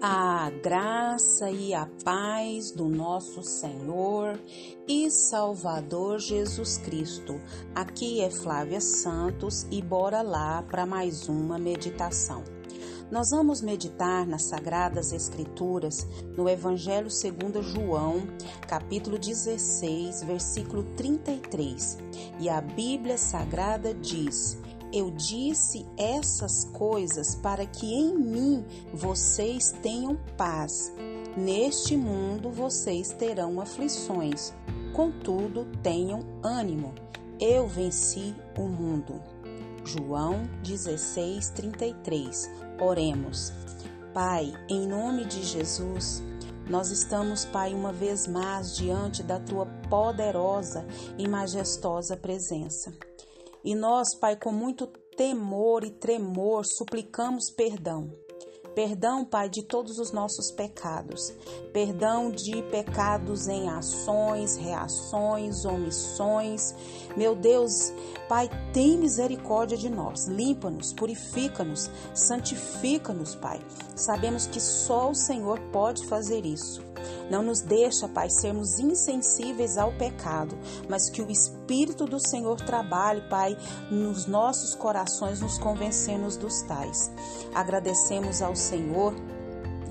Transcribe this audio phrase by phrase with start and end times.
[0.00, 4.38] A graça e a paz do nosso Senhor
[4.86, 7.40] e Salvador Jesus Cristo.
[7.74, 12.44] Aqui é Flávia Santos e bora lá para mais uma meditação.
[13.10, 18.22] Nós vamos meditar nas Sagradas Escrituras no Evangelho segundo João,
[18.68, 21.98] capítulo 16, versículo 33.
[22.38, 24.58] E a Bíblia Sagrada diz:
[24.92, 30.92] eu disse essas coisas para que em mim vocês tenham paz.
[31.36, 34.52] Neste mundo vocês terão aflições.
[34.92, 36.94] Contudo, tenham ânimo.
[37.38, 39.20] Eu venci o mundo.
[39.84, 42.50] João 16, 33.
[42.80, 43.52] Oremos.
[44.12, 46.22] Pai, em nome de Jesus,
[46.68, 50.84] nós estamos, Pai, uma vez mais diante da tua poderosa
[51.16, 52.92] e majestosa presença.
[53.64, 54.86] E nós, Pai, com muito
[55.16, 58.10] temor e tremor, suplicamos perdão.
[58.74, 61.32] Perdão, Pai, de todos os nossos pecados.
[61.72, 66.72] Perdão de pecados em ações, reações, omissões.
[67.16, 67.92] Meu Deus,
[68.28, 70.28] Pai, tem misericórdia de nós.
[70.28, 73.60] Limpa-nos, purifica-nos, santifica-nos, Pai.
[73.96, 76.87] Sabemos que só o Senhor pode fazer isso.
[77.30, 83.22] Não nos deixa, Pai, sermos insensíveis ao pecado, mas que o Espírito do Senhor trabalhe,
[83.28, 83.56] Pai,
[83.90, 87.10] nos nossos corações, nos convencendo dos tais.
[87.54, 89.14] Agradecemos ao Senhor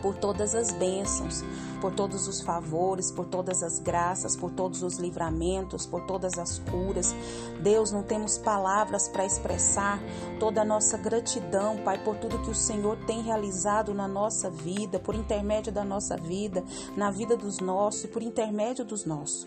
[0.00, 1.42] por todas as bênçãos,
[1.80, 6.58] por todos os favores, por todas as graças, por todos os livramentos, por todas as
[6.58, 7.14] curas.
[7.62, 10.00] Deus, não temos palavras para expressar
[10.38, 14.98] toda a nossa gratidão, Pai, por tudo que o Senhor tem realizado na nossa vida,
[14.98, 16.64] por intermédio da nossa vida,
[16.96, 19.46] na vida dos nossos e por intermédio dos nossos.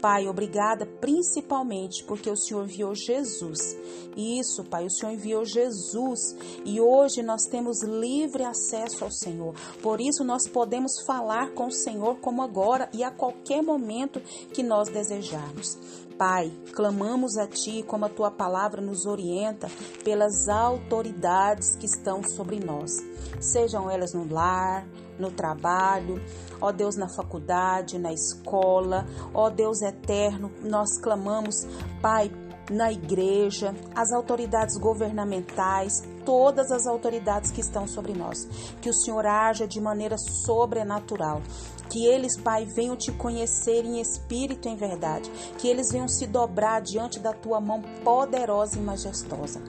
[0.00, 3.76] Pai, obrigada principalmente porque o Senhor enviou Jesus.
[4.16, 9.54] Isso, Pai, o Senhor enviou Jesus e hoje nós temos livre acesso ao Senhor.
[9.80, 14.20] Por isso nós podemos falar com o Senhor como agora e a qualquer momento
[14.52, 15.78] que nós desejarmos.
[16.18, 19.68] Pai, clamamos a Ti, como a Tua palavra nos orienta,
[20.04, 22.92] pelas autoridades que estão sobre nós,
[23.40, 24.86] sejam elas no lar,
[25.18, 26.22] no trabalho,
[26.60, 31.66] ó Deus, na faculdade, na escola, ó Deus eterno, nós clamamos,
[32.00, 32.30] Pai,
[32.70, 38.46] na igreja, as autoridades governamentais, todas as autoridades que estão sobre nós.
[38.80, 41.42] Que o Senhor haja de maneira sobrenatural.
[41.88, 45.30] Que eles, Pai, venham te conhecer em espírito e em verdade.
[45.58, 49.60] Que eles venham se dobrar diante da tua mão poderosa e majestosa.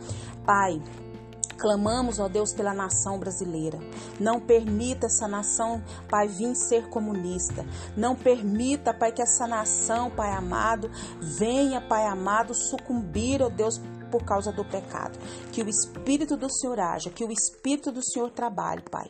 [0.46, 0.82] Pai,
[1.64, 3.80] Clamamos, ó Deus, pela nação brasileira.
[4.20, 7.66] Não permita essa nação, Pai, vir ser comunista.
[7.96, 10.92] Não permita, Pai, que essa nação, Pai amado,
[11.22, 13.80] venha, Pai amado, sucumbir, ó Deus,
[14.12, 15.18] por causa do pecado.
[15.54, 19.10] Que o Espírito do Senhor haja, que o Espírito do Senhor trabalhe, Pai.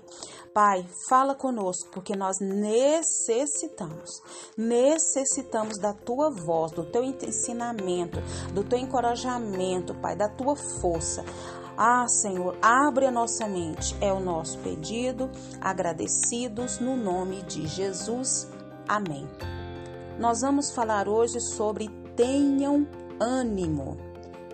[0.53, 4.21] Pai, fala conosco, porque nós necessitamos,
[4.55, 8.21] necessitamos da tua voz, do teu ensinamento,
[8.53, 11.25] do teu encorajamento, Pai, da tua força.
[11.77, 15.29] Ah, Senhor, abre a nossa mente, é o nosso pedido,
[15.59, 18.47] agradecidos no nome de Jesus.
[18.87, 19.27] Amém.
[20.19, 22.87] Nós vamos falar hoje sobre tenham
[23.19, 23.97] ânimo.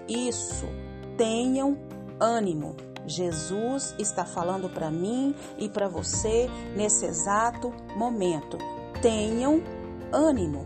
[0.07, 0.65] Isso,
[1.17, 1.77] tenham
[2.19, 2.75] ânimo.
[3.05, 8.57] Jesus está falando para mim e para você nesse exato momento.
[9.01, 9.61] Tenham
[10.11, 10.65] ânimo.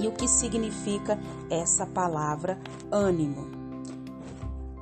[0.00, 1.18] E o que significa
[1.48, 2.58] essa palavra
[2.90, 3.61] ânimo?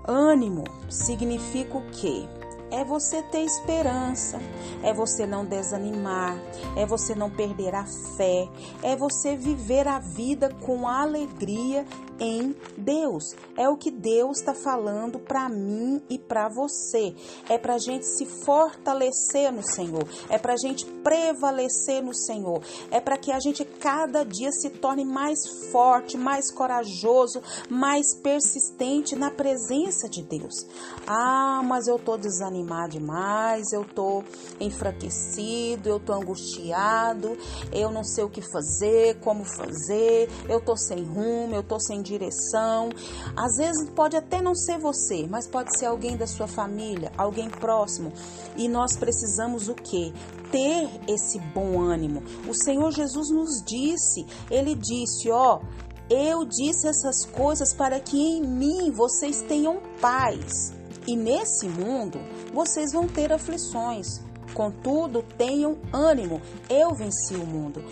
[0.07, 2.27] Ânimo significa o quê?
[2.73, 4.39] É você ter esperança,
[4.83, 6.39] é você não desanimar,
[6.77, 8.49] é você não perder a fé,
[8.83, 11.85] é você viver a vida com alegria
[12.21, 13.35] em Deus.
[13.57, 17.15] É o que Deus está falando para mim e para você.
[17.49, 22.63] É para a gente se fortalecer no Senhor, é para a gente prevalecer no Senhor,
[22.91, 25.39] é para que a gente cada dia se torne mais
[25.73, 30.67] forte, mais corajoso, mais persistente na presença de Deus.
[31.07, 34.23] Ah, mas eu tô desanimado demais, eu tô
[34.61, 37.37] enfraquecido, eu tô angustiado,
[37.73, 42.03] eu não sei o que fazer, como fazer, eu tô sem rumo, eu tô sem
[42.11, 42.91] direção.
[43.37, 47.49] Às vezes pode até não ser você, mas pode ser alguém da sua família, alguém
[47.49, 48.13] próximo.
[48.57, 50.13] E nós precisamos o quê?
[50.51, 52.23] Ter esse bom ânimo.
[52.49, 55.61] O Senhor Jesus nos disse, ele disse, ó,
[56.09, 60.73] eu disse essas coisas para que em mim vocês tenham paz.
[61.07, 62.19] E nesse mundo
[62.53, 64.21] vocês vão ter aflições.
[64.53, 67.85] Contudo, tenham ânimo, eu venci o mundo.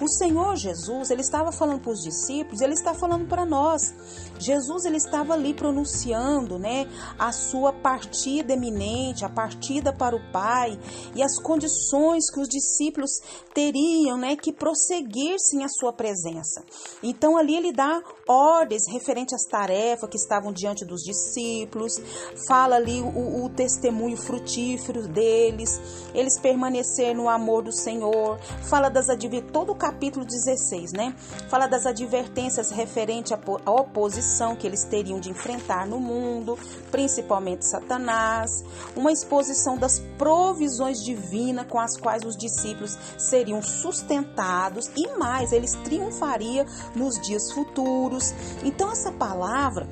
[0.00, 3.94] O Senhor Jesus, ele estava falando para os discípulos, ele está falando para nós.
[4.38, 6.86] Jesus ele estava ali pronunciando, né,
[7.18, 10.78] a sua partida eminente, a partida para o Pai
[11.14, 13.10] e as condições que os discípulos
[13.54, 16.64] teriam, né, que prosseguissem a sua presença.
[17.02, 22.00] Então ali ele dá ordens referente às tarefas que estavam diante dos discípulos,
[22.48, 25.80] fala ali o, o testemunho frutífero deles,
[26.12, 28.38] eles permanecer no amor do Senhor,
[28.68, 29.06] fala das
[29.52, 31.14] todo o capítulo 16, né?
[31.50, 36.58] Fala das advertências referente à oposição que eles teriam de enfrentar no mundo,
[36.90, 38.64] principalmente Satanás,
[38.96, 45.74] uma exposição das provisões divinas com as quais os discípulos seriam sustentados e mais, eles
[45.84, 46.64] triunfariam
[46.96, 48.32] nos dias futuros.
[48.64, 49.86] Então essa palavra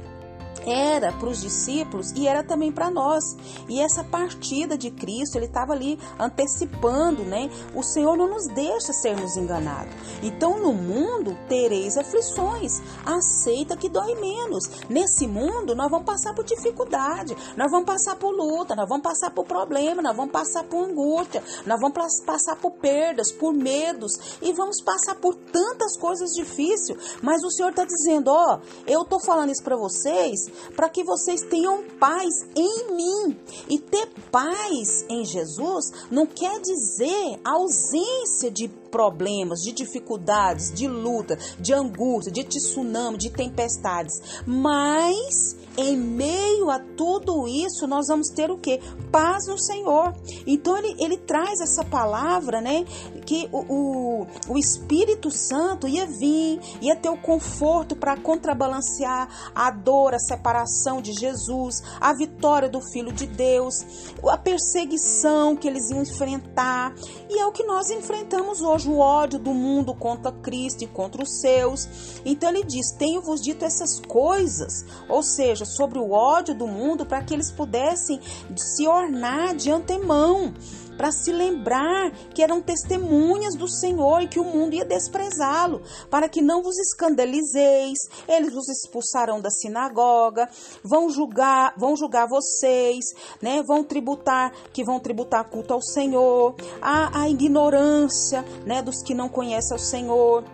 [0.66, 3.36] era para os discípulos e era também para nós.
[3.68, 7.50] E essa partida de Cristo, ele estava ali antecipando, né?
[7.74, 9.92] O Senhor não nos deixa sermos enganados.
[10.22, 12.80] Então, no mundo tereis aflições.
[13.04, 14.64] Aceita que dói menos.
[14.88, 19.30] Nesse mundo, nós vamos passar por dificuldade, nós vamos passar por luta, nós vamos passar
[19.30, 24.52] por problema, nós vamos passar por angústia, nós vamos passar por perdas, por medos e
[24.52, 27.16] vamos passar por tantas coisas difíceis.
[27.22, 31.42] Mas o Senhor está dizendo: Ó, eu estou falando isso para vocês para que vocês
[31.42, 33.38] tenham paz em mim.
[33.68, 41.38] E ter paz em Jesus não quer dizer ausência de problemas, de dificuldades, de luta,
[41.58, 48.50] de angústia, de tsunami, de tempestades, mas em meio a tudo isso, nós vamos ter
[48.50, 48.78] o que?
[49.10, 50.14] Paz no Senhor.
[50.46, 52.84] Então ele, ele traz essa palavra, né?
[53.24, 59.70] Que o, o, o Espírito Santo ia vir, ia ter o conforto para contrabalancear a
[59.70, 63.84] dor, a separação de Jesus, a vitória do Filho de Deus,
[64.28, 66.94] a perseguição que eles iam enfrentar.
[67.30, 71.22] E é o que nós enfrentamos hoje, o ódio do mundo contra Cristo e contra
[71.22, 71.88] os seus.
[72.24, 77.22] Então ele diz: Tenho-vos dito essas coisas, ou seja, sobre o ódio do mundo para
[77.22, 78.20] que eles pudessem
[78.56, 80.52] se ornar de antemão
[80.96, 86.28] para se lembrar que eram testemunhas do Senhor e que o mundo ia desprezá-lo, para
[86.28, 87.98] que não vos escandalizeis.
[88.28, 90.48] Eles vos expulsarão da sinagoga,
[90.82, 93.04] vão julgar, vão julgar vocês,
[93.40, 93.62] né?
[93.62, 99.28] Vão tributar, que vão tributar culto ao Senhor, a, a ignorância, né, dos que não
[99.28, 100.44] conhecem o Senhor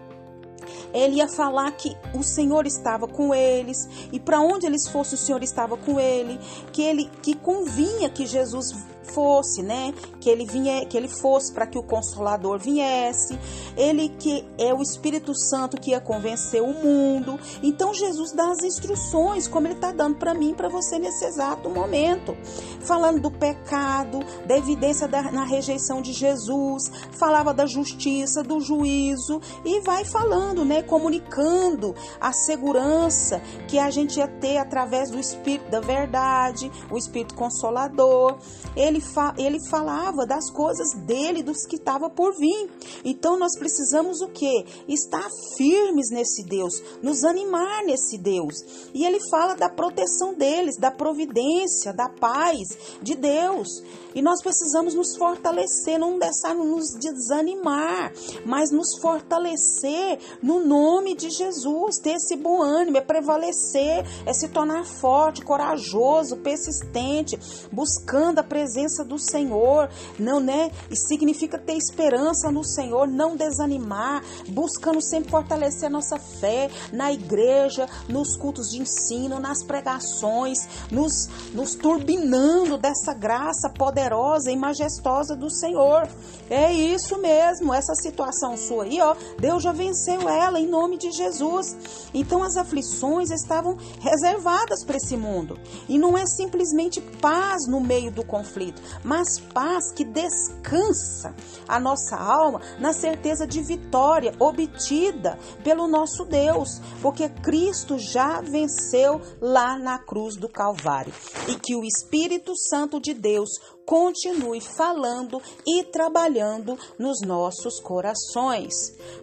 [0.92, 5.18] ele ia falar que o Senhor estava com eles e para onde eles fossem o
[5.18, 6.38] Senhor estava com ele,
[6.72, 8.74] que ele que convinha que Jesus
[9.10, 9.92] fosse, né?
[10.20, 13.38] Que ele vinha, que ele fosse para que o consolador viesse.
[13.76, 17.38] Ele que é o Espírito Santo que ia convencer o mundo.
[17.62, 21.68] Então Jesus dá as instruções como ele está dando para mim, para você nesse exato
[21.70, 22.36] momento,
[22.80, 29.40] falando do pecado, da evidência da, na rejeição de Jesus, falava da justiça, do juízo
[29.64, 30.82] e vai falando, né?
[30.82, 37.34] Comunicando a segurança que a gente ia ter através do Espírito da verdade, o Espírito
[37.34, 38.36] Consolador.
[38.76, 42.70] Ele ele, fa ele falava das coisas dele, dos que estava por vir.
[43.04, 44.64] Então nós precisamos o que?
[44.88, 48.56] Estar firmes nesse Deus, nos animar nesse Deus.
[48.92, 53.82] E ele fala da proteção deles, da providência, da paz de Deus.
[54.14, 58.12] E nós precisamos nos fortalecer, não deixar nos desanimar,
[58.44, 64.48] mas nos fortalecer no nome de Jesus, ter esse bom ânimo, é prevalecer, é se
[64.48, 67.38] tornar forte, corajoso, persistente,
[67.70, 70.70] buscando a presença do Senhor, não, né?
[70.90, 77.12] E significa ter esperança no Senhor, não desanimar, buscando sempre fortalecer a nossa fé na
[77.12, 80.58] igreja, nos cultos de ensino, nas pregações,
[80.90, 86.08] nos, nos turbinando dessa graça poderosa e majestosa do Senhor.
[86.50, 91.10] É isso mesmo, essa situação sua aí, ó, Deus já venceu ela em nome de
[91.12, 91.76] Jesus.
[92.14, 95.58] Então as aflições estavam reservadas para esse mundo.
[95.88, 101.34] E não é simplesmente paz no meio do conflito, mas paz que descansa
[101.66, 109.20] a nossa alma na certeza de vitória obtida pelo nosso Deus, porque Cristo já venceu
[109.40, 111.12] lá na cruz do Calvário.
[111.48, 113.50] E que o Espírito Santo de Deus
[113.86, 118.74] continue falando e trabalhando nos nossos corações.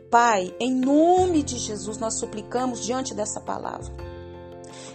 [0.09, 4.14] Pai, em nome de Jesus, nós suplicamos diante dessa palavra.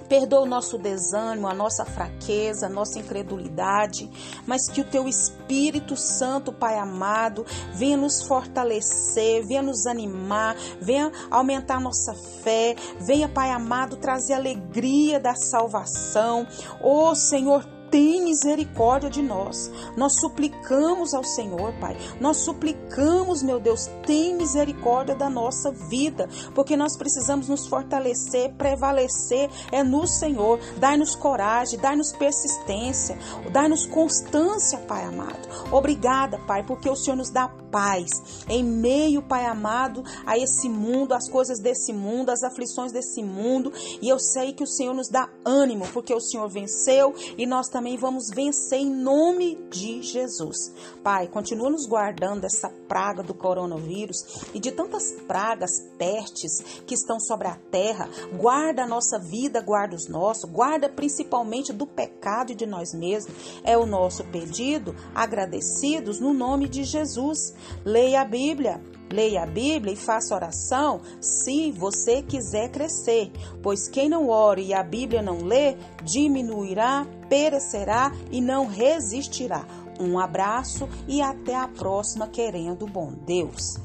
[0.08, 4.10] Perdoa o nosso desânimo, a nossa fraqueza, a nossa incredulidade,
[4.46, 11.12] mas que o teu Espírito Santo, Pai amado, venha nos fortalecer, venha nos animar, venha
[11.30, 16.46] aumentar nossa fé, venha, Pai amado, trazer alegria da salvação.
[16.80, 19.70] Ô oh, Senhor, tem misericórdia de nós.
[19.96, 21.96] Nós suplicamos ao Senhor, Pai.
[22.20, 29.50] Nós suplicamos, meu Deus, tem misericórdia da nossa vida, porque nós precisamos nos fortalecer, prevalecer
[29.72, 30.60] é no Senhor.
[30.78, 33.18] Dai-nos coragem, dai-nos persistência,
[33.52, 35.48] dai-nos constância, Pai amado.
[35.72, 41.14] Obrigada, Pai, porque o Senhor nos dá paz em meio, Pai amado, a esse mundo,
[41.14, 43.72] as coisas desse mundo, as aflições desse mundo.
[44.00, 47.68] E eu sei que o Senhor nos dá ânimo, porque o Senhor venceu e nós
[47.80, 50.70] também vamos vencer em nome de Jesus.
[51.02, 54.18] Pai, continua nos guardando dessa praga do coronavírus
[54.52, 58.06] e de tantas pragas, pestes que estão sobre a terra.
[58.36, 63.34] Guarda a nossa vida, guarda os nossos, guarda principalmente do pecado e de nós mesmos.
[63.64, 67.54] É o nosso pedido, agradecidos no nome de Jesus.
[67.82, 68.99] Leia a Bíblia.
[69.12, 74.74] Leia a Bíblia e faça oração se você quiser crescer, pois quem não ore e
[74.74, 79.66] a Bíblia não lê, diminuirá, perecerá e não resistirá.
[79.98, 83.76] Um abraço e até a próxima, querendo bom Deus.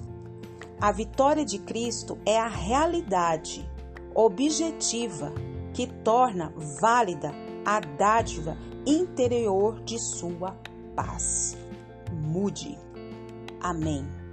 [0.79, 3.67] A vitória de Cristo é a realidade
[4.13, 5.33] objetiva
[5.73, 7.31] que torna válida
[7.65, 8.55] a dádiva
[8.85, 10.55] interior de sua
[10.95, 11.57] paz.
[12.11, 12.77] Mude.
[13.59, 14.24] Amém.